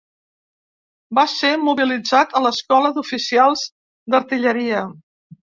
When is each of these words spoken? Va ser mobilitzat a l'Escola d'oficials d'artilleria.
Va 1.19 1.25
ser 1.33 1.51
mobilitzat 1.67 2.33
a 2.39 2.43
l'Escola 2.45 2.93
d'oficials 2.97 3.69
d'artilleria. 4.15 4.83